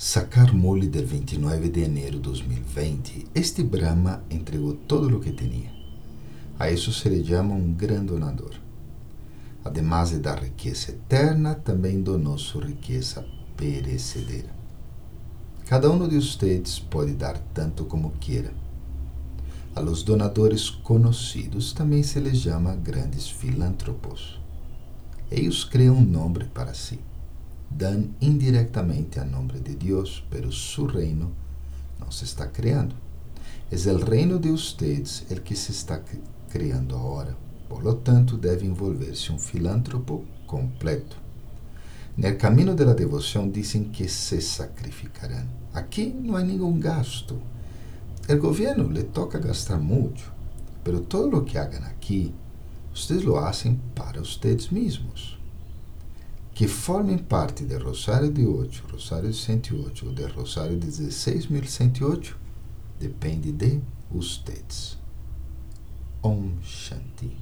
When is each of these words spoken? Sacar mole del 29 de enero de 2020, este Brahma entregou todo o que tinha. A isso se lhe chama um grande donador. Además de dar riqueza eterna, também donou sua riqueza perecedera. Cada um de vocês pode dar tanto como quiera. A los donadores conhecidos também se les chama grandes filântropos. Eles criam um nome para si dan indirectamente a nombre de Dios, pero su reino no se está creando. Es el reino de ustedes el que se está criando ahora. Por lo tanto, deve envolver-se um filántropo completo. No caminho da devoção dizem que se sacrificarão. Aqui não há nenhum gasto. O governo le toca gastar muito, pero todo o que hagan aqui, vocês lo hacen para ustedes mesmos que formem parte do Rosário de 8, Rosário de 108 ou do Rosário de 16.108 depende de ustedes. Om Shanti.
Sacar 0.00 0.54
mole 0.54 0.86
del 0.86 1.06
29 1.06 1.70
de 1.70 1.82
enero 1.82 2.18
de 2.18 2.22
2020, 2.22 3.30
este 3.34 3.64
Brahma 3.64 4.22
entregou 4.30 4.74
todo 4.74 5.16
o 5.16 5.20
que 5.20 5.32
tinha. 5.32 5.72
A 6.56 6.70
isso 6.70 6.92
se 6.92 7.08
lhe 7.08 7.24
chama 7.26 7.56
um 7.56 7.74
grande 7.74 8.12
donador. 8.12 8.54
Además 9.64 10.10
de 10.10 10.20
dar 10.20 10.40
riqueza 10.40 10.92
eterna, 10.92 11.56
também 11.56 12.00
donou 12.00 12.38
sua 12.38 12.66
riqueza 12.66 13.26
perecedera. 13.56 14.50
Cada 15.66 15.90
um 15.90 16.06
de 16.06 16.14
vocês 16.14 16.78
pode 16.78 17.14
dar 17.14 17.36
tanto 17.52 17.84
como 17.84 18.12
quiera. 18.20 18.52
A 19.74 19.80
los 19.80 20.04
donadores 20.04 20.70
conhecidos 20.70 21.72
também 21.72 22.04
se 22.04 22.20
les 22.20 22.38
chama 22.38 22.76
grandes 22.76 23.28
filântropos. 23.28 24.40
Eles 25.28 25.64
criam 25.64 25.96
um 25.96 26.04
nome 26.04 26.44
para 26.54 26.72
si 26.72 27.00
dan 27.70 28.16
indirectamente 28.20 29.20
a 29.20 29.24
nombre 29.24 29.60
de 29.60 29.74
Dios, 29.74 30.24
pero 30.30 30.50
su 30.50 30.86
reino 30.86 31.30
no 31.98 32.10
se 32.10 32.24
está 32.24 32.50
creando. 32.50 32.94
Es 33.70 33.86
el 33.86 34.00
reino 34.00 34.38
de 34.38 34.50
ustedes 34.50 35.26
el 35.30 35.42
que 35.42 35.54
se 35.54 35.72
está 35.72 36.02
criando 36.50 36.96
ahora. 36.96 37.36
Por 37.68 37.84
lo 37.84 37.96
tanto, 37.96 38.38
deve 38.38 38.64
envolver-se 38.64 39.30
um 39.30 39.38
filántropo 39.38 40.24
completo. 40.46 41.16
No 42.16 42.36
caminho 42.36 42.74
da 42.74 42.94
devoção 42.94 43.48
dizem 43.48 43.84
que 43.84 44.08
se 44.08 44.40
sacrificarão. 44.40 45.46
Aqui 45.72 46.06
não 46.06 46.34
há 46.34 46.42
nenhum 46.42 46.80
gasto. 46.80 47.40
O 48.28 48.36
governo 48.36 48.88
le 48.88 49.04
toca 49.04 49.38
gastar 49.38 49.78
muito, 49.78 50.32
pero 50.82 51.00
todo 51.00 51.36
o 51.36 51.44
que 51.44 51.58
hagan 51.58 51.84
aqui, 51.84 52.34
vocês 52.92 53.22
lo 53.22 53.38
hacen 53.38 53.78
para 53.94 54.20
ustedes 54.20 54.70
mesmos 54.70 55.38
que 56.58 56.66
formem 56.66 57.18
parte 57.18 57.64
do 57.64 57.78
Rosário 57.78 58.32
de 58.32 58.44
8, 58.44 58.86
Rosário 58.90 59.30
de 59.30 59.36
108 59.36 60.06
ou 60.06 60.12
do 60.12 60.26
Rosário 60.26 60.76
de 60.76 60.88
16.108 60.88 62.34
depende 62.98 63.52
de 63.52 63.80
ustedes. 64.10 64.98
Om 66.20 66.54
Shanti. 66.60 67.36